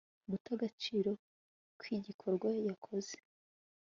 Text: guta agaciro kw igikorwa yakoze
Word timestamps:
guta 0.29 0.49
agaciro 0.55 1.11
kw 1.79 1.83
igikorwa 1.97 2.47
yakoze 2.67 3.13